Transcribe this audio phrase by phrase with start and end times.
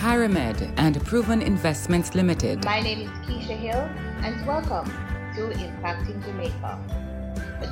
[0.00, 2.64] Kyramed and Proven Investments Limited.
[2.64, 3.86] My name is Keisha Hill
[4.24, 4.86] and welcome
[5.34, 6.80] to Impacting Jamaica.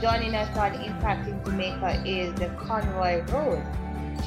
[0.02, 3.64] Joining us on Impacting Jamaica is Conroy Rose,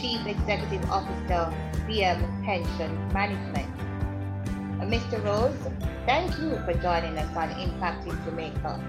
[0.02, 1.54] Chief Executive Officer,
[1.86, 3.70] VM Pension Management.
[4.90, 5.24] Mr.
[5.24, 5.54] Rose,
[6.08, 8.84] thank you for joining us on Impacting Jamaica.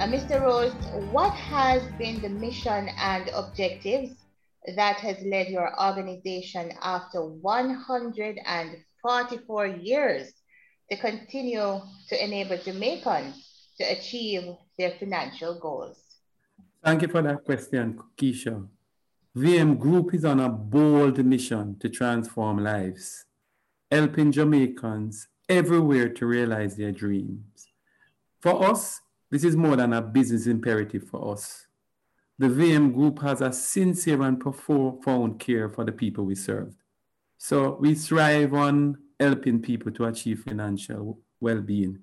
[0.00, 0.40] Uh, Mr.
[0.40, 0.72] Rose,
[1.10, 4.21] what has been the mission and objectives
[4.76, 10.32] that has led your organization after 144 years
[10.90, 13.48] to continue to enable Jamaicans
[13.78, 14.42] to achieve
[14.78, 15.98] their financial goals?
[16.84, 18.66] Thank you for that question, Keisha.
[19.36, 23.24] VM Group is on a bold mission to transform lives,
[23.90, 27.66] helping Jamaicans everywhere to realize their dreams.
[28.40, 31.66] For us, this is more than a business imperative for us
[32.42, 36.74] the VM group has a sincere and profound care for the people we served.
[37.38, 42.00] So we thrive on helping people to achieve financial well-being.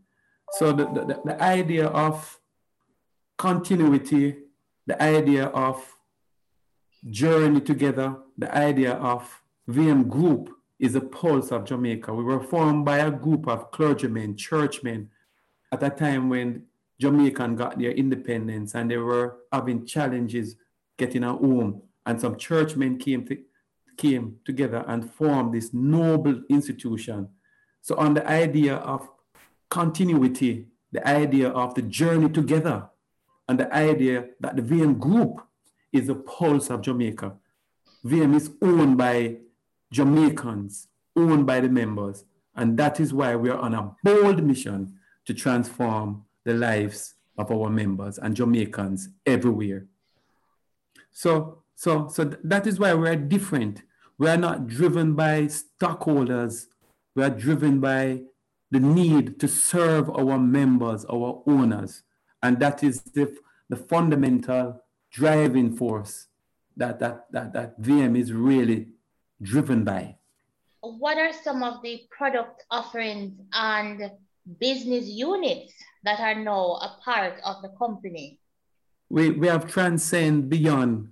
[0.54, 2.40] So the, the, the idea of
[3.38, 4.38] continuity,
[4.88, 5.86] the idea of
[7.10, 12.14] journey together, the idea of VM group is a pulse of Jamaica.
[12.14, 15.10] We were formed by a group of clergymen, churchmen,
[15.70, 16.64] at a time when
[17.00, 20.56] Jamaican got their independence and they were having challenges
[20.98, 21.82] getting a home.
[22.06, 23.38] And some churchmen came, to,
[23.98, 27.30] came together and formed this noble institution.
[27.82, 29.08] So, on the idea of
[29.70, 32.90] continuity, the idea of the journey together,
[33.48, 35.42] and the idea that the VM group
[35.92, 37.34] is the pulse of Jamaica.
[38.06, 39.38] VM is owned by
[39.92, 42.26] Jamaicans, owned by the members.
[42.56, 47.52] And that is why we are on a bold mission to transform the lives of
[47.52, 49.86] our members and Jamaicans everywhere.
[51.12, 53.84] So, so, so that is why we're different.
[54.18, 56.68] We are not driven by stockholders.
[57.16, 58.24] We are driven by
[58.72, 62.02] the need to serve our members, our owners.
[62.42, 63.32] And that is the,
[63.70, 66.28] the fundamental driving force
[66.78, 68.88] that, that, that, that VM is really
[69.42, 70.16] driven by.
[70.82, 74.12] What are some of the product offerings and
[74.60, 75.74] business units
[76.04, 78.40] that are now a part of the company?
[79.10, 81.10] We, we have transcend beyond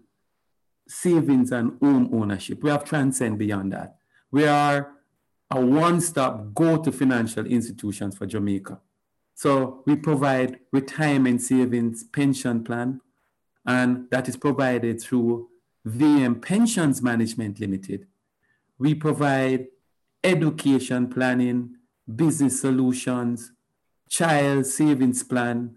[0.88, 2.64] savings and home ownership.
[2.64, 3.98] We have transcend beyond that.
[4.32, 4.94] We are
[5.50, 8.80] a one-stop go-to financial institutions for Jamaica.
[9.34, 13.02] So we provide retirement savings pension plan,
[13.66, 15.50] and that is provided through
[15.88, 18.08] VM Pensions Management Limited.
[18.78, 19.68] We provide
[20.24, 21.76] education planning,
[22.14, 23.52] business solutions,
[24.10, 25.76] child savings plan,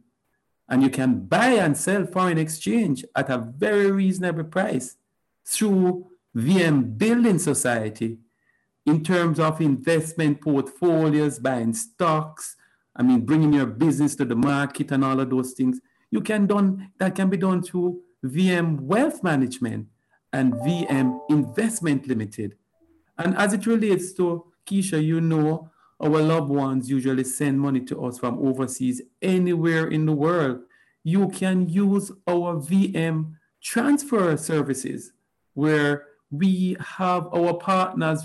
[0.68, 4.96] and you can buy and sell foreign exchange at a very reasonable price
[5.44, 8.18] through VM Building Society
[8.86, 12.56] in terms of investment portfolios, buying stocks,
[12.96, 15.80] I mean, bringing your business to the market and all of those things.
[16.10, 19.88] You can done that can be done through VM Wealth Management
[20.32, 22.56] and VM Investment Limited.
[23.18, 28.04] And as it relates to Keisha, you know, our loved ones usually send money to
[28.04, 30.62] us from overseas anywhere in the world.
[31.04, 35.12] You can use our VM transfer services
[35.54, 38.24] where we have our partners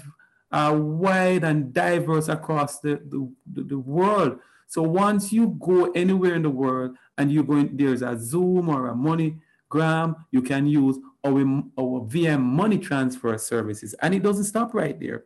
[0.52, 4.40] are wide and diverse across the, the, the world.
[4.68, 8.90] So once you go anywhere in the world and you're going, there's a Zoom or
[8.90, 11.40] a MoneyGram, you can use our,
[11.78, 13.96] our VM money transfer services.
[14.02, 15.26] And it doesn't stop right there.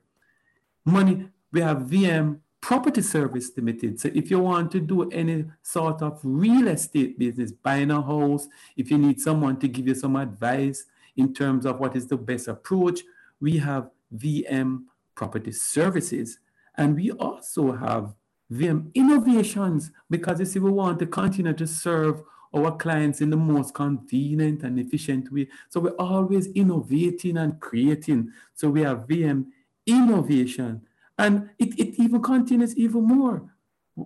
[0.86, 4.00] Money we have VM Property Service Limited.
[4.00, 8.48] So if you want to do any sort of real estate business, buying a house,
[8.76, 10.86] if you need someone to give you some advice
[11.16, 13.02] in terms of what is the best approach,
[13.40, 14.84] we have VM
[15.16, 16.40] Property Services.
[16.78, 18.14] And we also have
[18.52, 22.22] VM Innovations because you see, we want to continue to serve
[22.54, 25.48] our clients in the most convenient and efficient way.
[25.70, 28.32] So we're always innovating and creating.
[28.54, 29.46] So we have VM
[29.86, 30.82] Innovation
[31.20, 33.44] and it, it even continues even more.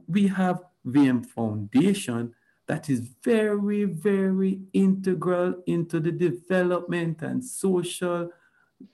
[0.07, 2.33] We have VM Foundation
[2.67, 8.31] that is very, very integral into the development and social,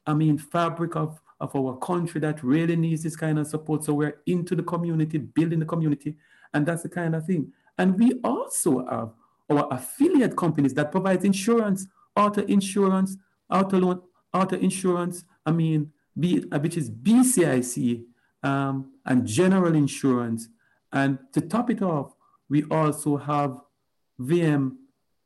[0.05, 3.85] I mean, fabric of, of our country that really needs this kind of support.
[3.85, 6.15] So we're into the community, building the community,
[6.53, 7.53] and that's the kind of thing.
[7.77, 9.13] And we also have
[9.49, 11.87] our affiliate companies that provide insurance,
[12.17, 13.15] auto insurance,
[13.49, 14.01] auto loan,
[14.33, 18.03] auto insurance, I mean, B, uh, which is BCIC
[18.43, 20.47] um, and general insurance.
[20.91, 22.13] And to top it off,
[22.49, 23.59] we also have
[24.19, 24.75] VM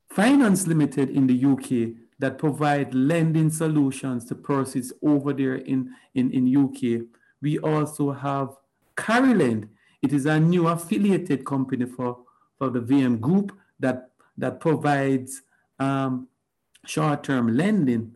[0.10, 6.31] Finance Limited in the UK that provide lending solutions to persons over there in, in,
[6.31, 7.07] in UK.
[7.42, 8.56] We also have
[8.95, 9.69] Carilend.
[10.01, 12.19] It is a new affiliated company for,
[12.57, 15.42] for the VM group that, that provides
[15.80, 16.27] um,
[16.86, 18.13] short-term lending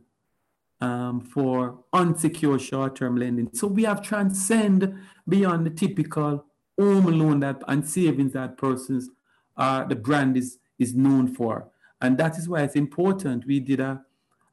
[0.81, 3.49] um, for unsecured short-term lending.
[3.53, 4.95] So we have transcend
[5.27, 6.45] beyond the typical
[6.79, 9.09] home loan that and savings that persons
[9.55, 11.67] uh, the brand is is known for.
[12.01, 13.47] And that is why it's important.
[13.47, 14.01] We did a,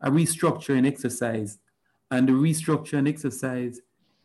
[0.00, 1.58] a restructuring exercise,
[2.10, 3.80] and the restructuring exercise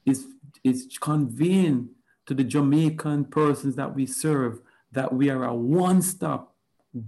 [0.06, 0.26] is,
[0.64, 1.90] is conveying
[2.26, 4.62] to the Jamaican persons that we serve
[4.92, 6.56] that we are a one stop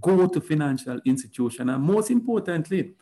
[0.00, 1.68] go to financial institution.
[1.68, 2.92] And most importantly,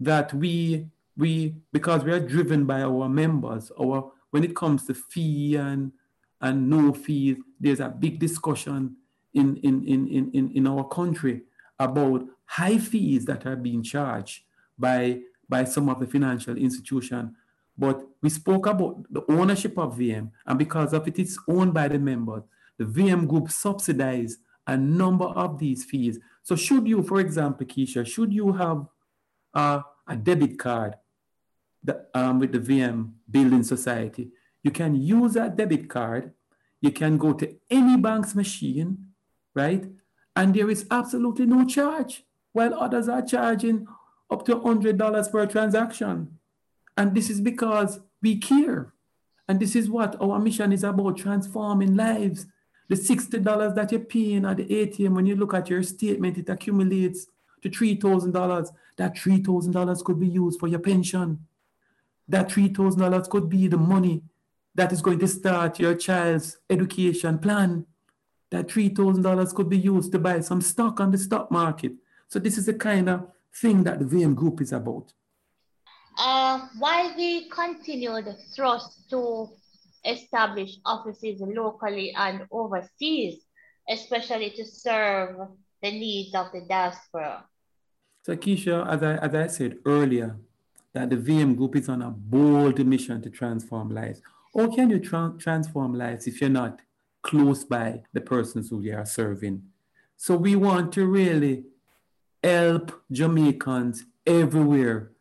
[0.00, 0.86] that we,
[1.16, 5.92] we because we are driven by our members, our when it comes to fee and,
[6.40, 8.96] and no fees, there's a big discussion
[9.34, 11.42] in, in, in, in, in our country
[11.78, 14.42] about high fees that are being charged
[14.78, 17.32] by, by some of the financial institutions.
[17.76, 21.72] But we spoke about the ownership of VM, and because of it it is owned
[21.72, 22.42] by the members,
[22.78, 26.18] the VM group subsidize a number of these fees.
[26.42, 28.86] So should you, for example, Keisha, should you have
[29.54, 30.96] uh, a debit card
[31.84, 34.30] that, um, with the VM Building Society,
[34.62, 36.32] you can use that debit card.
[36.80, 39.12] You can go to any bank's machine,
[39.54, 39.84] right?
[40.36, 43.86] And there is absolutely no charge, while others are charging
[44.30, 46.38] up to $100 per transaction.
[46.96, 48.92] And this is because we care.
[49.48, 52.46] And this is what our mission is about transforming lives.
[52.88, 56.48] The $60 that you're paying at the ATM, when you look at your statement, it
[56.48, 57.26] accumulates
[57.62, 58.70] to $3,000.
[58.96, 61.46] That $3,000 could be used for your pension.
[62.28, 64.22] That $3,000 could be the money
[64.74, 67.86] that is going to start your child's education plan
[68.50, 71.92] that $3,000 could be used to buy some stock on the stock market.
[72.28, 75.12] So this is the kind of thing that the VM group is about.
[76.18, 79.48] Uh, while we continue the thrust to
[80.04, 83.40] establish offices locally and overseas,
[83.88, 85.36] especially to serve
[85.82, 87.44] the needs of the diaspora.
[88.22, 90.36] So Keisha, as I, as I said earlier,
[90.92, 94.20] that the VM group is on a bold mission to transform lives.
[94.54, 96.80] How can you tra- transform lives if you're not
[97.22, 99.62] close by the persons who you are serving.
[100.16, 101.64] So we want to really
[102.42, 105.12] help Jamaicans everywhere.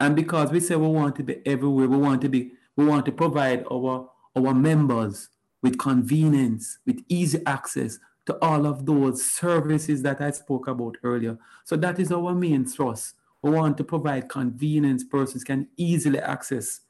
[0.00, 3.06] And because we say we want to be everywhere, we want to be, we want
[3.06, 5.28] to provide our, our members
[5.62, 11.38] with convenience, with easy access to all of those services that I spoke about earlier.
[11.64, 13.16] So that is our main thrust.
[13.42, 16.80] We want to provide convenience, persons can easily access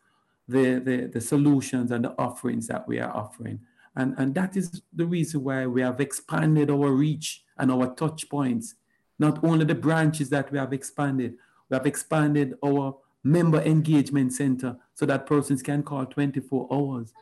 [0.47, 3.61] the, the, the solutions and the offerings that we are offering.
[3.97, 8.29] And, and that is the reason why we have expanded our reach and our touch
[8.29, 8.75] points.
[9.19, 11.35] Not only the branches that we have expanded,
[11.69, 17.13] we have expanded our member engagement center so that persons can call 24 hours.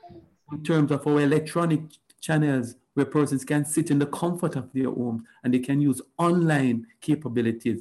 [0.51, 1.81] In terms of our electronic
[2.21, 6.01] channels, where persons can sit in the comfort of their homes and they can use
[6.19, 7.81] online capabilities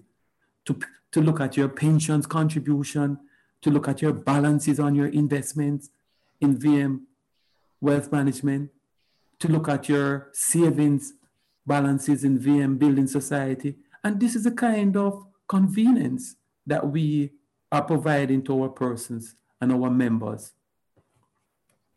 [0.66, 0.80] to,
[1.12, 3.20] to look at your pensions contribution,
[3.62, 5.90] to look at your balances on your investments
[6.40, 7.02] in VM
[7.82, 8.70] wealth management,
[9.40, 11.14] to look at your savings
[11.66, 13.76] balances in VM Building Society.
[14.04, 17.32] And this is a kind of convenience that we
[17.72, 20.54] are providing to our persons and our members.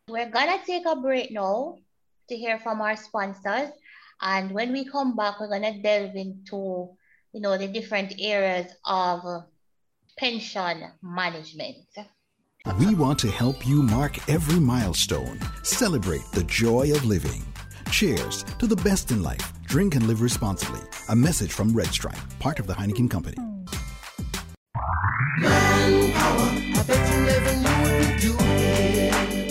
[0.08, 1.78] We're to take a break now
[2.28, 3.70] to hear from our sponsors.
[4.20, 6.90] And when we come back, we're going to delve into,
[7.32, 9.44] you know, the different areas of
[10.16, 11.86] pension management.
[12.78, 17.42] We want to help you mark every milestone, celebrate the joy of living.
[17.90, 19.52] Cheers to the best in life.
[19.64, 20.80] Drink and live responsibly.
[21.08, 23.36] A message from Red Stripe, part of the Heineken Company.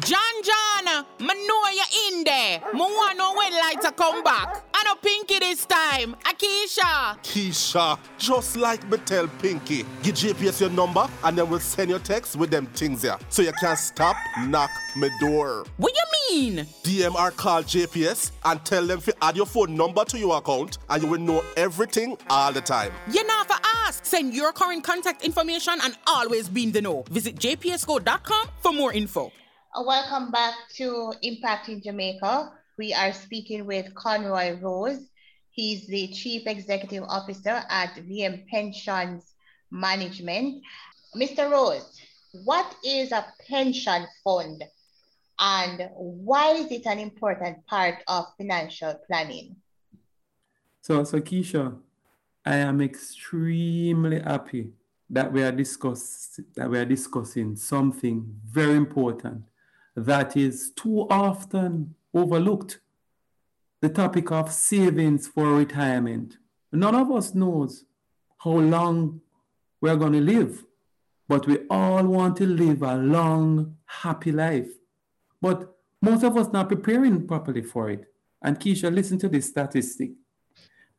[0.00, 2.60] John John, me know you in there.
[2.74, 4.62] Me want know when lights come back.
[4.74, 6.14] I know Pinky this time.
[6.24, 7.18] Akisha.
[7.22, 11.98] Keisha, just like me tell Pinky, give JPS your number and then we'll send your
[11.98, 13.16] text with them things here.
[13.30, 15.64] So you can stop, knock me door.
[15.78, 16.66] What you mean?
[16.82, 21.02] DMR call JPS and tell them to add your phone number to your account and
[21.02, 22.92] you will know everything all the time.
[23.10, 24.04] You know for ask.
[24.04, 27.04] Send your current contact information and always be in the know.
[27.10, 29.32] Visit jpsco.com for more info.
[29.84, 32.50] Welcome back to Impacting Jamaica.
[32.78, 35.06] We are speaking with Conroy Rose.
[35.50, 39.34] He's the Chief Executive Officer at VM Pensions
[39.70, 40.62] Management.
[41.14, 41.50] Mr.
[41.50, 42.00] Rose,
[42.44, 44.64] what is a pension fund
[45.38, 49.56] and why is it an important part of financial planning?
[50.80, 51.76] So, so Keisha,
[52.46, 54.70] I am extremely happy
[55.10, 59.42] that we are discuss, that we are discussing something very important
[59.96, 62.80] that is too often overlooked.
[63.80, 66.36] The topic of savings for retirement.
[66.70, 67.84] None of us knows
[68.38, 69.20] how long
[69.80, 70.64] we're going to live,
[71.28, 74.68] but we all want to live a long, happy life.
[75.40, 78.12] But most of us are not preparing properly for it.
[78.42, 80.10] And Keisha, listen to this statistic.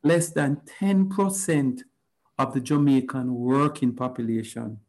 [0.04, 1.82] Less than 10%
[2.40, 4.80] of the Jamaican working population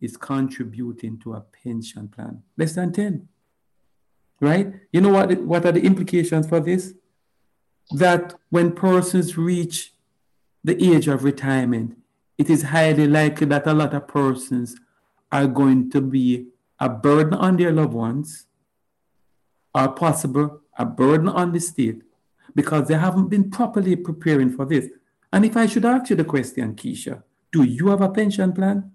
[0.00, 2.42] is contributing to a pension plan.
[2.56, 3.28] Less than 10.
[4.40, 4.72] Right?
[4.92, 6.92] You know what, what are the implications for this?
[7.92, 9.92] That when persons reach
[10.62, 11.96] the age of retirement,
[12.36, 14.76] it is highly likely that a lot of persons
[15.32, 18.46] are going to be a burden on their loved ones,
[19.74, 22.02] or possible a burden on the state,
[22.54, 24.86] because they haven't been properly preparing for this.
[25.32, 28.92] And if I should ask you the question, Keisha, do you have a pension plan?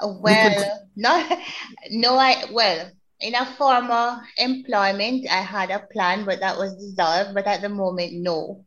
[0.00, 1.38] Uh, well, no,
[1.90, 7.34] no, I, well, in a former employment, I had a plan, but that was dissolved.
[7.34, 8.64] But at the moment, no.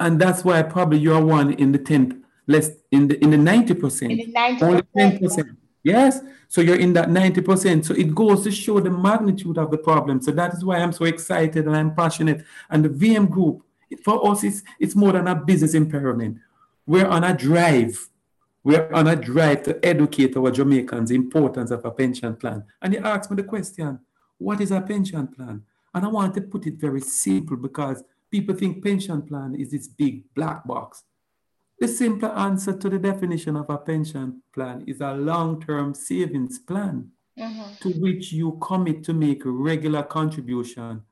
[0.00, 4.10] And that's why probably you're one in the 10th, less in the in the 90%.
[4.10, 4.62] In the 90%.
[4.62, 5.56] Only 10%.
[5.84, 6.20] Yes.
[6.48, 7.84] So you're in that 90%.
[7.84, 10.20] So it goes to show the magnitude of the problem.
[10.20, 12.44] So that is why I'm so excited and I'm passionate.
[12.70, 13.62] And the VM group,
[14.04, 16.38] for us, it's, it's more than a business empowerment.
[16.86, 18.08] We're on a drive.
[18.64, 22.64] We're on a drive to educate our Jamaicans the importance of a pension plan.
[22.80, 23.98] And he asked me the question,
[24.38, 25.62] what is a pension plan?
[25.94, 29.88] And I want to put it very simple because people think pension plan is this
[29.88, 31.04] big black box.
[31.80, 37.10] The simple answer to the definition of a pension plan is a long-term savings plan
[37.36, 37.74] mm-hmm.
[37.80, 41.02] to which you commit to make a regular contribution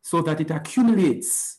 [0.00, 1.58] so that it accumulates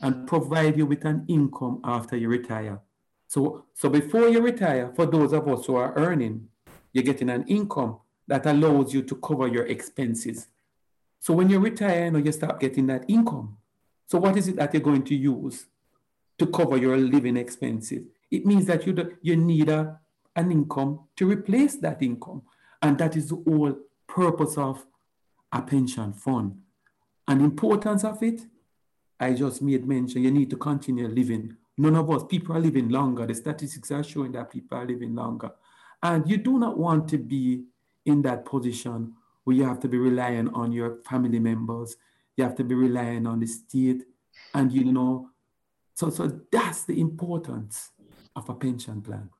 [0.00, 2.80] and provide you with an income after you retire.
[3.26, 6.48] So, so before you retire, for those of us who are earning,
[6.92, 10.48] you're getting an income that allows you to cover your expenses.
[11.18, 13.56] So when you retire, you, know, you start getting that income.
[14.06, 15.66] So what is it that you're going to use?
[16.38, 18.04] to cover your living expenses.
[18.30, 19.98] It means that you, do, you need a,
[20.34, 22.42] an income to replace that income.
[22.82, 24.84] And that is the whole purpose of
[25.52, 26.58] a pension fund.
[27.26, 28.42] And importance of it,
[29.18, 31.56] I just made mention, you need to continue living.
[31.78, 33.26] None of us, people are living longer.
[33.26, 35.50] The statistics are showing that people are living longer.
[36.02, 37.64] And you do not want to be
[38.04, 39.14] in that position
[39.44, 41.96] where you have to be relying on your family members.
[42.36, 44.04] You have to be relying on the state.
[44.54, 45.30] And you know,
[45.94, 47.90] so, so that's the importance
[48.34, 49.30] of a pension plan.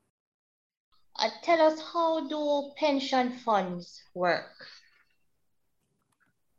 [1.19, 4.53] Uh, tell us how do pension funds work?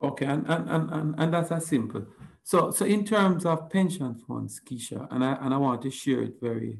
[0.01, 2.05] Okay, and, and, and, and, that's as simple.
[2.47, 6.21] So, so in terms of pension funds, Keisha, and I, and I want to share
[6.21, 6.77] it very,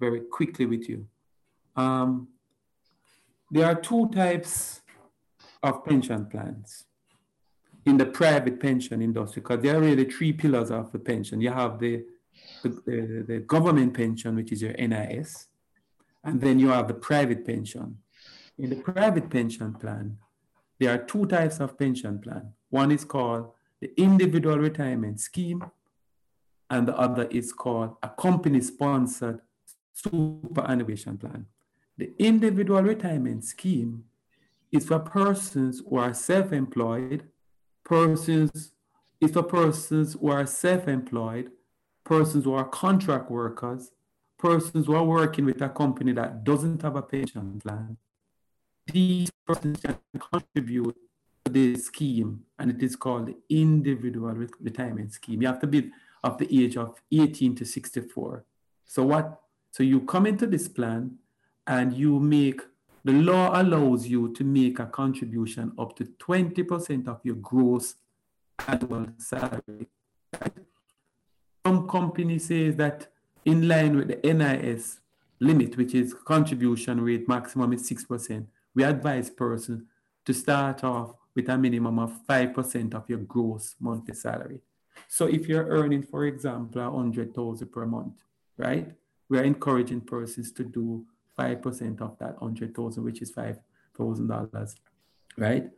[0.00, 1.06] very quickly with you.
[1.76, 2.26] Um,
[3.48, 4.82] there are two types
[5.62, 6.86] of pension plans
[7.86, 11.40] in the private pension industry because there are really three pillars of the pension.
[11.40, 12.04] You have the
[12.64, 15.46] the, the, the government pension, which is your NIS,
[16.24, 17.98] and then you have the private pension.
[18.58, 20.18] In the private pension plan,
[20.80, 22.52] there are two types of pension plan.
[22.70, 23.52] One is called
[23.84, 25.62] the individual retirement scheme,
[26.70, 29.40] and the other is called a company-sponsored
[29.92, 31.44] superannuation plan.
[31.98, 34.04] The individual retirement scheme
[34.72, 37.24] is for persons who are self-employed,
[37.84, 38.72] persons,
[39.20, 41.50] is for persons who are self-employed
[42.04, 43.90] persons who are contract workers,
[44.38, 47.98] persons who are working with a company that doesn't have a pension plan,
[48.86, 49.98] these persons can
[50.32, 50.96] contribute
[51.50, 55.42] the scheme, and it is called individual retirement scheme.
[55.42, 55.90] You have to be
[56.22, 58.44] of the age of 18 to 64.
[58.86, 59.40] So what?
[59.70, 61.18] So you come into this plan
[61.66, 62.60] and you make
[63.04, 67.96] the law allows you to make a contribution up to 20% of your gross
[68.66, 69.88] annual salary.
[71.66, 73.08] Some company says that
[73.44, 75.00] in line with the NIS
[75.40, 79.86] limit, which is contribution rate maximum is 6%, we advise person
[80.24, 84.60] to start off with a minimum of 5% of your gross monthly salary.
[85.08, 88.14] So if you're earning, for example, 100,000 per month,
[88.56, 88.92] right?
[89.28, 91.04] We are encouraging persons to do
[91.38, 94.74] 5% of that 100,000, which is $5,000,
[95.36, 95.70] right?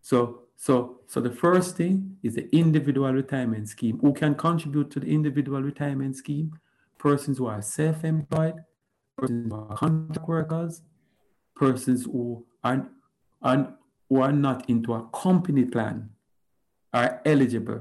[0.00, 3.98] So, so, so the first thing is the individual retirement scheme.
[3.98, 6.58] Who can contribute to the individual retirement scheme?
[6.98, 8.54] Persons who are self-employed,
[9.16, 10.82] persons who are contract workers,
[11.54, 12.88] persons who are,
[13.42, 13.74] are,
[14.12, 16.10] who are not into a company plan
[16.92, 17.80] are eligible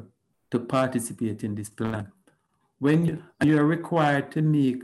[0.50, 2.10] to participate in this plan.
[2.80, 4.84] When you, you are required to make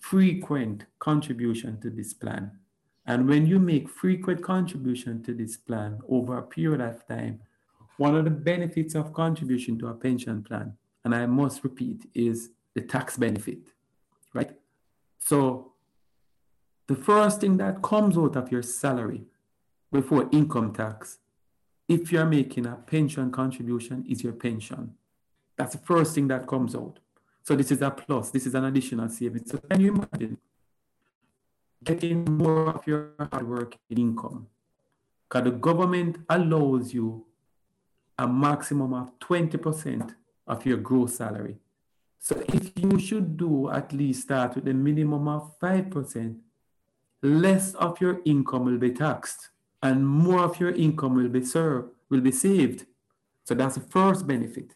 [0.00, 2.50] frequent contribution to this plan,
[3.06, 7.40] and when you make frequent contribution to this plan over a period of time,
[7.96, 10.74] one of the benefits of contribution to a pension plan,
[11.06, 13.60] and I must repeat, is the tax benefit,
[14.34, 14.50] right?
[15.18, 15.72] So
[16.86, 19.24] the first thing that comes out of your salary
[19.92, 21.18] before income tax,
[21.86, 24.94] if you're making a pension contribution, is your pension.
[25.56, 26.98] That's the first thing that comes out.
[27.42, 28.30] So this is a plus.
[28.30, 29.50] This is an additional savings.
[29.50, 30.38] So can you imagine
[31.84, 34.46] getting more of your hard work in income?
[35.28, 37.26] Because the government allows you
[38.18, 40.14] a maximum of 20%
[40.46, 41.56] of your gross salary.
[42.18, 46.38] So if you should do at least start with a minimum of 5%,
[47.22, 49.50] less of your income will be taxed
[49.82, 52.86] and more of your income will be served, will be saved.
[53.44, 54.72] So that's the first benefit.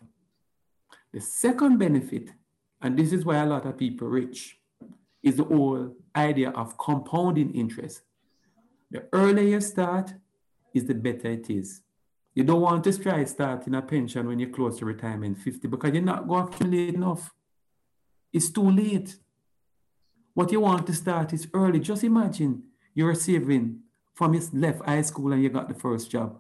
[1.13, 2.31] The second benefit,
[2.83, 4.59] and this is why a lot of people rich,
[5.23, 8.03] is the whole idea of compounding interest.
[8.91, 10.13] The earlier you start,
[10.75, 11.83] is the better it is.
[12.35, 15.93] You don't want to try starting a pension when you're close to retirement 50 because
[15.95, 17.33] you're not going to late enough.
[18.31, 19.17] It's too late.
[20.35, 21.81] What you want to start is early.
[21.81, 22.63] Just imagine
[22.95, 23.81] you're saving
[24.17, 26.39] from your left high school and you got the first job.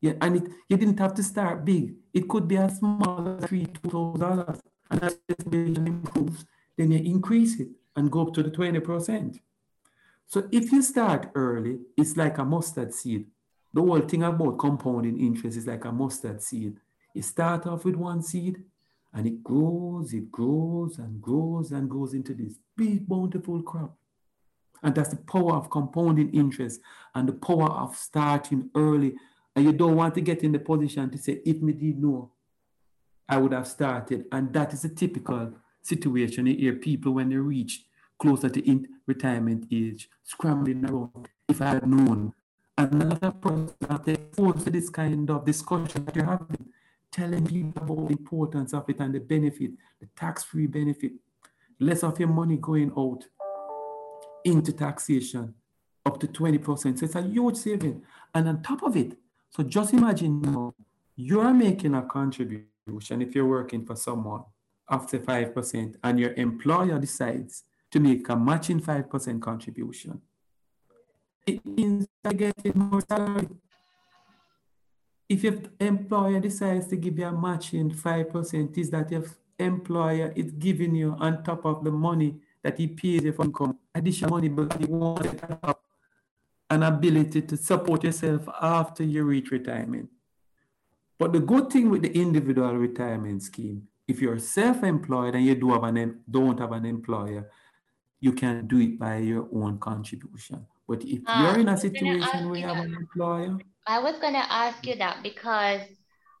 [0.00, 1.94] Yeah, and it, you didn't have to start big.
[2.14, 4.60] It could be as small as three, two thousand dollars.
[4.90, 6.44] And as the improves,
[6.76, 9.38] then you increase it and go up to the 20%.
[10.26, 13.26] So if you start early, it's like a mustard seed.
[13.74, 16.76] The whole thing about compounding interest is like a mustard seed.
[17.14, 18.62] You start off with one seed
[19.14, 23.96] and it grows, it grows and grows and goes into this big, bountiful crop.
[24.82, 26.80] And that's the power of compounding interest
[27.14, 29.14] and the power of starting early
[29.54, 32.30] and you don't want to get in the position to say, if me did know,
[33.28, 34.26] I would have started.
[34.32, 36.46] And that is a typical situation.
[36.46, 37.84] You hear people when they reach
[38.18, 41.28] closer to retirement age, scrambling around.
[41.48, 42.32] If I had known.
[42.78, 46.68] Another person that they force this kind of discussion that you're having,
[47.10, 51.12] telling people about the importance of it and the benefit, the tax-free benefit,
[51.78, 53.24] less of your money going out
[54.44, 55.54] into taxation,
[56.04, 56.98] up to 20%.
[56.98, 58.02] So it's a huge saving.
[58.34, 59.16] And on top of it,
[59.50, 60.72] so just imagine
[61.16, 64.42] you're making a contribution if you're working for someone
[64.90, 70.20] after 5% and your employer decides to make a matching 5% contribution.
[71.46, 73.48] It means you're getting more salary.
[75.28, 79.24] If your employer decides to give you a matching 5%, is that your
[79.58, 83.78] employer is giving you on top of the money that he pays you for income,
[83.94, 85.82] additional money, but he wants it up
[86.70, 90.08] an ability to support yourself after you reach retirement.
[91.18, 95.72] But the good thing with the individual retirement scheme, if you're self-employed and you do
[95.72, 97.50] have an, don't have an employer,
[98.20, 100.66] you can do it by your own contribution.
[100.88, 104.34] But if uh, you're in a situation where you have an employer, I was going
[104.34, 105.82] to ask you that because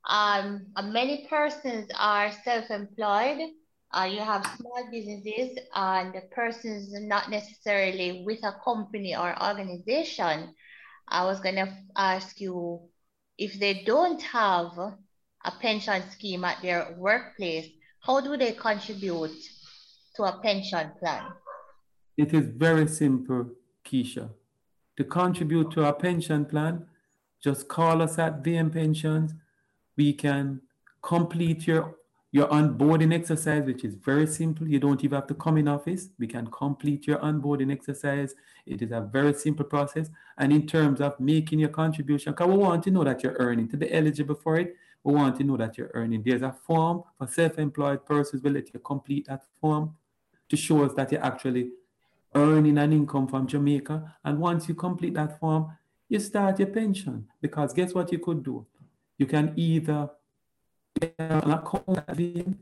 [0.08, 3.50] um, many persons are self-employed
[3.94, 10.54] uh, you have small businesses and the person's not necessarily with a company or organization.
[11.08, 12.80] I was going to ask you
[13.36, 14.78] if they don't have
[15.44, 17.68] a pension scheme at their workplace,
[18.00, 19.36] how do they contribute
[20.16, 21.24] to a pension plan?
[22.16, 23.50] It is very simple,
[23.84, 24.30] Keisha.
[24.96, 26.86] To contribute to a pension plan,
[27.42, 29.32] just call us at VM Pensions.
[29.96, 30.60] We can
[31.02, 31.96] complete your
[32.34, 34.66] your onboarding exercise, which is very simple.
[34.66, 36.08] You don't even have to come in office.
[36.18, 38.34] We can complete your onboarding exercise.
[38.64, 40.08] It is a very simple process.
[40.38, 43.68] And in terms of making your contribution, because we want to know that you're earning.
[43.68, 46.22] To be eligible for it, we want to know that you're earning.
[46.24, 48.42] There's a form for self-employed persons.
[48.42, 49.94] We'll let you complete that form
[50.48, 51.72] to show us that you're actually
[52.34, 54.16] earning an income from Jamaica.
[54.24, 55.76] And once you complete that form,
[56.08, 57.28] you start your pension.
[57.42, 58.66] Because guess what you could do?
[59.18, 60.08] You can either
[61.00, 62.58] an account at VM,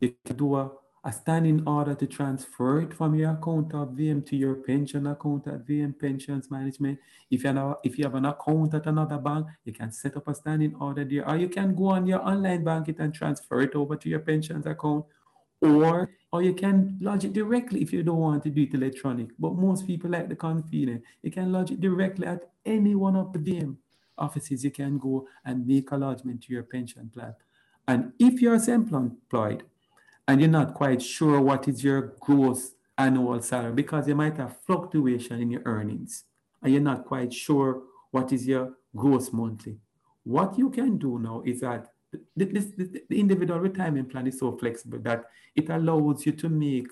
[0.00, 0.70] you can do a
[1.04, 5.46] a standing order to transfer it from your account of VM to your pension account
[5.46, 6.98] at VM Pensions Management.
[7.30, 10.28] If you, have, if you have an account at another bank, you can set up
[10.28, 13.74] a standing order there, or you can go on your online bank and transfer it
[13.74, 15.04] over to your pensions account,
[15.60, 19.28] or or you can lodge it directly if you don't want to do it electronic.
[19.38, 21.04] But most people like the convenience.
[21.22, 23.76] You can lodge it directly at any one of the VM
[24.18, 24.64] offices.
[24.64, 27.34] You can go and make a lodgement to your pension plan.
[27.86, 29.64] And if you're self-employed,
[30.26, 34.56] and you're not quite sure what is your gross annual salary because you might have
[34.66, 36.24] fluctuation in your earnings
[36.62, 39.76] and you're not quite sure what is your gross monthly.
[40.22, 41.88] What you can do now is that
[42.36, 46.86] this, this, the individual retirement plan is so flexible that it allows you to make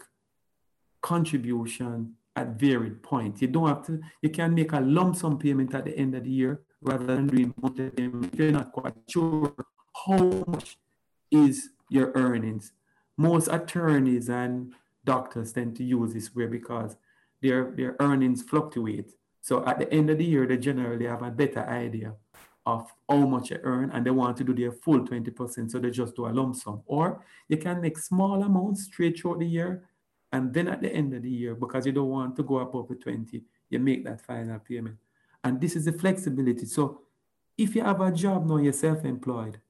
[1.01, 3.41] contribution at varied points.
[3.41, 6.25] You don't have to, you can make a lump sum payment at the end of
[6.25, 9.55] the year rather than doing monthly payment if you're not quite sure
[10.07, 10.77] how much
[11.33, 12.73] is your earnings
[13.17, 16.97] most attorneys and doctors tend to use this way because
[17.41, 19.13] their, their earnings fluctuate.
[19.41, 22.15] So at the end of the year, they generally have a better idea
[22.65, 25.71] of how much they earn and they want to do their full 20%.
[25.71, 26.83] So they just do a lump sum.
[26.87, 29.85] Or you can make small amounts straight throughout the year.
[30.33, 32.89] And then at the end of the year, because you don't want to go above
[32.89, 34.97] the 20, you make that final payment.
[35.45, 36.67] And this is the flexibility.
[36.67, 37.03] So
[37.59, 39.61] if you have a job now, you're self-employed.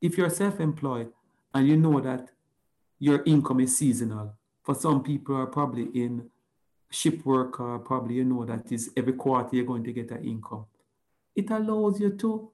[0.00, 1.12] If you're self-employed
[1.54, 2.28] and you know that
[2.98, 4.34] your income is seasonal.
[4.62, 6.30] For some people are probably in
[6.90, 10.24] ship work or probably you know that is every quarter you're going to get an
[10.24, 10.66] income.
[11.34, 12.50] It allows you to,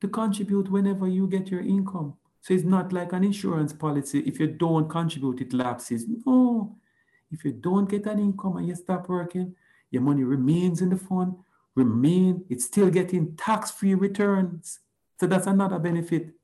[0.00, 2.14] to contribute whenever you get your income.
[2.40, 4.20] So it's not like an insurance policy.
[4.20, 6.04] If you don't contribute, it lapses.
[6.26, 6.76] No.
[7.30, 9.54] If you don't get an income and you stop working,
[9.90, 11.36] your money remains in the fund,
[11.74, 14.80] remain, it's still getting tax-free returns.
[15.18, 16.34] So that's another benefit.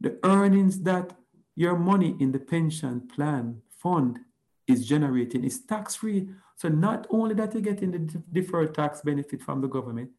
[0.00, 1.16] The earnings that
[1.54, 4.20] your money in the pension plan fund
[4.66, 6.28] is generating is tax-free.
[6.56, 10.10] So not only that you're getting the deferred tax benefit from the government,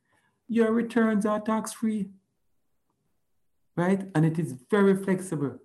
[0.48, 2.10] your returns are tax-free,
[3.76, 4.08] right?
[4.16, 5.60] And it is very flexible.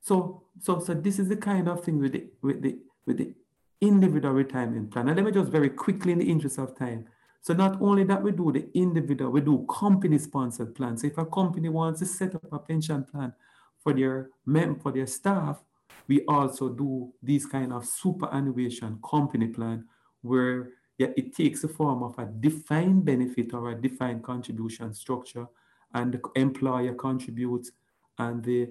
[0.00, 3.34] So, so, so this is the kind of thing with the, with the, with the
[3.80, 5.08] individual retirement plan.
[5.08, 7.06] And let me just very quickly, in the interest of time.
[7.46, 11.02] So not only that we do the individual, we do company-sponsored plans.
[11.02, 13.32] So if a company wants to set up a pension plan
[13.78, 15.62] for their mem for their staff,
[16.08, 19.84] we also do this kind of superannuation company plan
[20.22, 25.46] where yeah, it takes the form of a defined benefit or a defined contribution structure
[25.94, 27.70] and the employer contributes
[28.18, 28.70] and the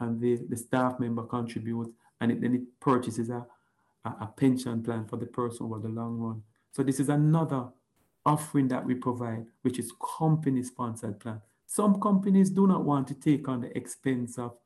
[0.00, 1.90] and the, the staff member contributes
[2.22, 3.44] and it, then it purchases a,
[4.06, 6.42] a, a pension plan for the person over the long run.
[6.72, 7.68] So this is another
[8.26, 11.40] offering that we provide, which is company sponsored plan.
[11.66, 14.56] Some companies do not want to take on the expense of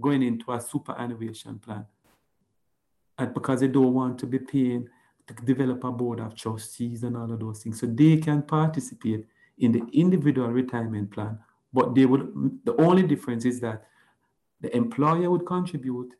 [0.00, 1.86] going into a superannuation plan.
[3.16, 4.88] And because they don't want to be paying
[5.26, 7.80] to develop a board of trustees and all of those things.
[7.80, 9.26] So they can participate
[9.58, 11.38] in the individual retirement plan,
[11.72, 13.84] but they would the only difference is that
[14.60, 16.14] the employer would contribute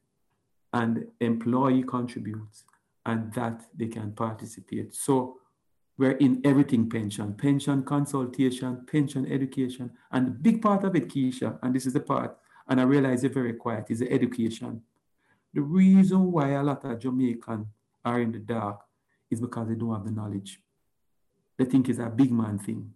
[0.72, 2.64] and the employee contributes
[3.06, 4.94] and that they can participate.
[4.94, 5.38] So
[5.98, 11.58] we're in everything pension, pension consultation, pension education, and a big part of it, Keisha,
[11.62, 14.82] and this is the part, and I realize you're very quiet, is the education.
[15.52, 17.66] The reason why a lot of Jamaicans
[18.04, 18.80] are in the dark
[19.28, 20.62] is because they don't have the knowledge.
[21.58, 22.92] They think it's a big man thing.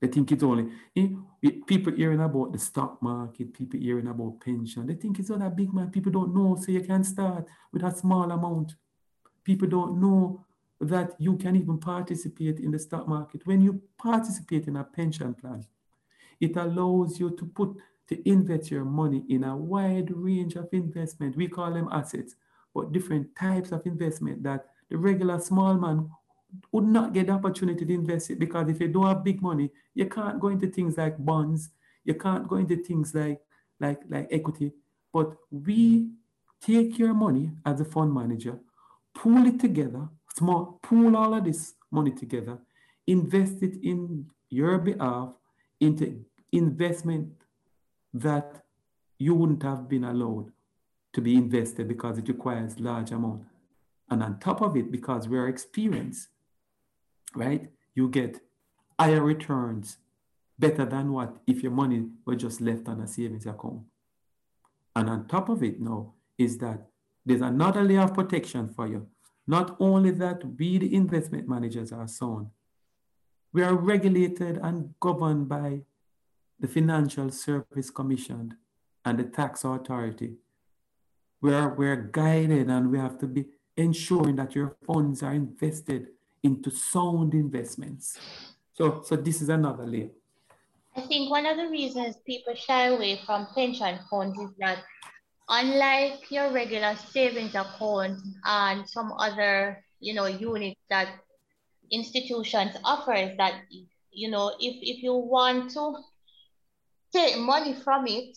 [0.00, 1.08] They think it's only eh,
[1.66, 4.86] people hearing about the stock market, people hearing about pension.
[4.86, 5.90] They think it's not a big man.
[5.90, 8.76] People don't know, so you can start with a small amount.
[9.42, 10.44] People don't know
[10.80, 13.46] that you can even participate in the stock market.
[13.46, 15.64] When you participate in a pension plan,
[16.40, 17.76] it allows you to put
[18.08, 21.36] to invest your money in a wide range of investment.
[21.36, 22.36] We call them assets,
[22.74, 26.10] but different types of investment that the regular small man
[26.72, 29.70] would not get the opportunity to invest it because if you don't have big money,
[29.94, 31.70] you can't go into things like bonds,
[32.04, 33.40] you can't go into things like
[33.80, 34.72] like like equity.
[35.12, 36.10] But we
[36.60, 38.58] take your money as a fund manager,
[39.14, 42.58] pool it together, small, pool all of this money together,
[43.06, 45.30] invest it in your behalf
[45.80, 47.32] into investment
[48.14, 48.64] that
[49.18, 50.52] you wouldn't have been allowed
[51.12, 53.42] to be invested because it requires large amount.
[54.10, 56.28] And on top of it, because we're experienced,
[57.34, 58.40] right, you get
[58.98, 59.98] higher returns
[60.58, 63.82] better than what if your money were just left on a savings account.
[64.96, 66.88] And on top of it now is that
[67.24, 69.06] there's another layer of protection for you
[69.48, 72.48] Not only that, we, the investment managers, are sound.
[73.50, 75.80] We are regulated and governed by
[76.60, 78.58] the Financial Service Commission
[79.06, 80.34] and the Tax Authority.
[81.40, 85.32] We are, we are guided and we have to be ensuring that your funds are
[85.32, 86.08] invested
[86.42, 88.18] into sound investments.
[88.74, 90.10] So, so this is another layer.
[90.94, 94.84] I think one of the reasons people shy away from pension funds is that
[95.48, 101.08] unlike your regular savings account and some other, you know, units that
[101.90, 103.62] institutions offer is that,
[104.10, 105.94] you know, if, if you want to
[107.12, 108.36] take money from it,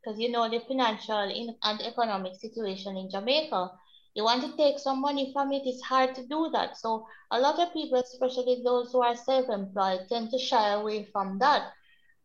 [0.00, 1.18] because you know the financial
[1.62, 3.70] and economic situation in Jamaica,
[4.14, 6.76] you want to take some money from it, it's hard to do that.
[6.76, 11.38] So a lot of people, especially those who are self-employed, tend to shy away from
[11.40, 11.72] that.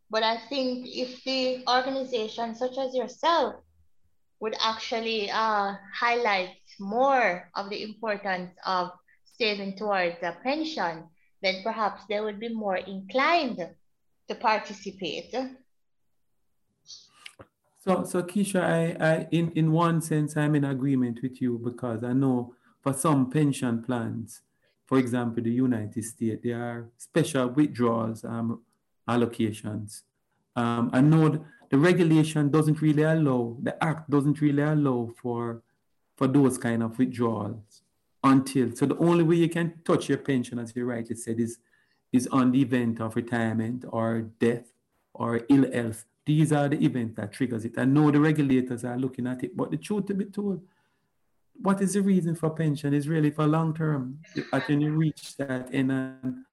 [0.10, 3.56] But I think if the organization such as yourself
[4.42, 8.92] would actually uh, highlight more of the importance of
[9.38, 11.04] saving towards a pension,
[11.42, 13.60] then perhaps they would be more inclined
[14.28, 15.34] to participate.
[17.80, 22.04] So, so Keisha, I, I, in, in one sense, I'm in agreement with you because
[22.04, 24.42] I know for some pension plans,
[24.86, 28.62] for example, the United States, there are special withdrawals um,
[29.08, 30.02] allocations.
[30.56, 35.64] Um, I know the regulation doesn't really allow, the act doesn't really allow for,
[36.18, 37.82] for those kind of withdrawals
[38.24, 41.60] until, so the only way you can touch your pension, as you rightly said, is,
[42.12, 44.68] is on the event of retirement or death
[45.14, 46.06] or ill health.
[46.26, 47.78] These are the events that triggers it.
[47.78, 50.62] I know the regulators are looking at it, but the truth to be told,
[51.62, 54.20] what is the reason for pension is really for long term.
[54.66, 56.44] When you reach that and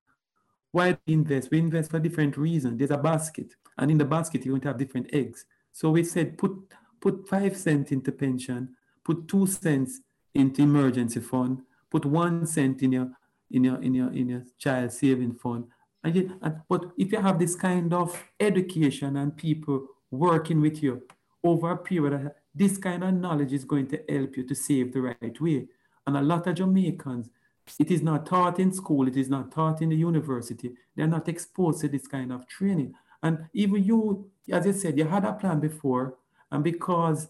[0.78, 1.50] why we invest?
[1.50, 2.78] We invest for different reasons.
[2.78, 3.54] There's a basket.
[3.76, 5.44] And in the basket, you're going to have different eggs.
[5.72, 6.52] So we said put
[7.00, 10.00] put five cents into pension, put two cents
[10.34, 13.08] into emergency fund, put one cent in your
[13.50, 15.64] in your in your in your child saving fund.
[16.04, 20.82] And, you, and but if you have this kind of education and people working with
[20.82, 21.02] you
[21.42, 25.00] over a period, this kind of knowledge is going to help you to save the
[25.00, 25.66] right way.
[26.06, 27.28] And a lot of Jamaicans,
[27.78, 30.72] it is not taught in school, it is not taught in the university.
[30.94, 32.94] They're not exposed to this kind of training.
[33.22, 36.16] And even you, as I said, you had a plan before,
[36.50, 37.28] and because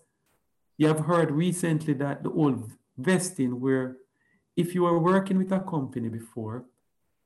[0.76, 3.96] you have heard recently that the old vesting, where
[4.56, 6.64] if you were working with a company before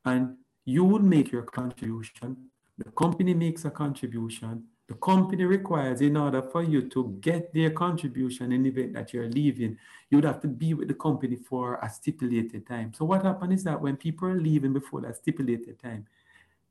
[0.05, 2.37] and you would make your contribution,
[2.77, 7.71] the company makes a contribution, the company requires in order for you to get their
[7.71, 9.77] contribution in the event that you're leaving,
[10.09, 12.93] you would have to be with the company for a stipulated time.
[12.93, 16.05] So what happens is that when people are leaving before that stipulated time,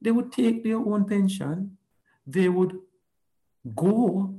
[0.00, 1.76] they would take their own pension
[2.26, 2.78] they would
[3.74, 4.34] go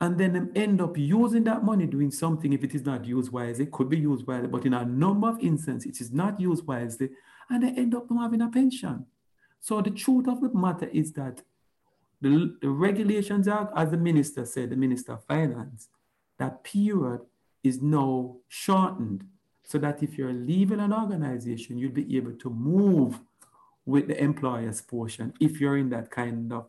[0.00, 3.64] and then end up using that money doing something if it is not used wisely.
[3.64, 6.66] It could be used wisely, but in a number of instances, it is not used
[6.66, 7.10] wisely,
[7.48, 9.06] and they end up not having a pension.
[9.60, 11.42] So the truth of the matter is that
[12.28, 15.88] the, the regulations are, as the minister said, the minister of finance,
[16.38, 17.20] that period
[17.62, 19.24] is now shortened
[19.62, 23.20] so that if you're leaving an organization, you'll be able to move
[23.84, 26.66] with the employer's portion if you're in that kind of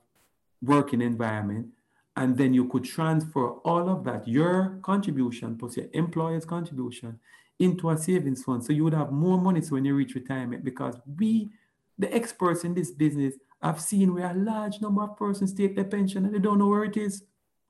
[0.61, 1.67] working environment.
[2.15, 7.19] And then you could transfer all of that, your contribution plus your employer's contribution,
[7.59, 8.63] into a savings fund.
[8.63, 11.51] So you would have more money so when you reach retirement because we,
[11.97, 15.85] the experts in this business, have seen where a large number of persons take their
[15.85, 17.23] pension and they don't know where it is.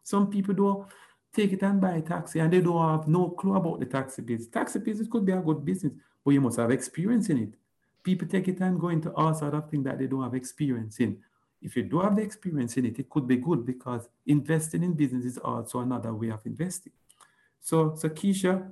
[0.04, 0.88] Some people don't
[1.34, 4.22] take it and buy a taxi and they don't have no clue about the taxi
[4.22, 4.50] business.
[4.50, 7.54] Taxi business could be a good business, but you must have experience in it.
[8.04, 11.00] People take it and go into all sort of things that they don't have experience
[11.00, 11.18] in
[11.62, 14.94] if you do have the experience in it, it could be good because investing in
[14.94, 16.94] business is also another way of investing.
[17.60, 18.70] So, so Keisha,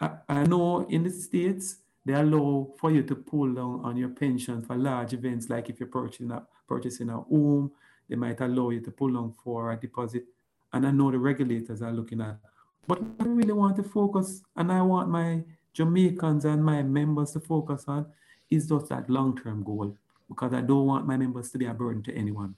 [0.00, 4.10] I, I know in the States, they allow for you to pull down on your
[4.10, 7.70] pension for large events, like if you're purchasing a, purchasing a home,
[8.08, 10.24] they might allow you to pull down for a deposit.
[10.72, 12.38] And I know the regulators are looking at.
[12.86, 17.32] But what I really want to focus, and I want my Jamaicans and my members
[17.32, 18.06] to focus on,
[18.50, 19.96] is just that long-term goal
[20.28, 22.54] because I don't want my members to be a burden to anyone.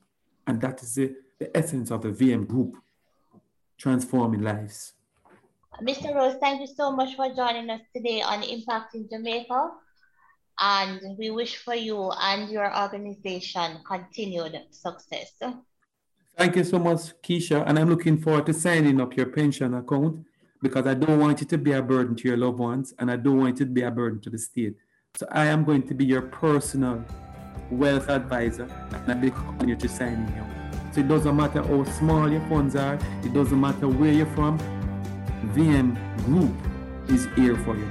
[0.47, 2.77] And that is the, the essence of the VM group,
[3.77, 4.95] transforming lives.
[5.83, 6.15] Mr.
[6.15, 9.71] Rose, thank you so much for joining us today on Impacting Jamaica.
[10.61, 15.33] And we wish for you and your organization continued success.
[16.37, 17.65] Thank you so much, Keisha.
[17.67, 20.25] And I'm looking forward to signing up your pension account
[20.63, 23.17] because I don't want it to be a burden to your loved ones and I
[23.17, 24.77] don't want it to be a burden to the state.
[25.17, 27.05] So I am going to be your personal
[27.71, 30.93] wealth advisor and I'll be calling you to sign you.
[30.93, 34.59] So it doesn't matter how small your funds are, it doesn't matter where you're from,
[35.55, 36.55] VM Group
[37.09, 37.91] is here for you.